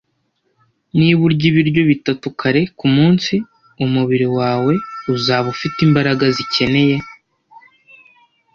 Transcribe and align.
Niba 0.97 1.19
urya 1.27 1.45
ibiryo 1.51 1.81
bitatu 1.91 2.25
kare 2.39 2.61
kumunsi, 2.77 3.33
umubiri 3.85 4.27
wawe 4.37 4.73
uzaba 5.15 5.45
ufite 5.55 5.77
imbaraga 5.87 6.25
zikeneye 6.35 6.95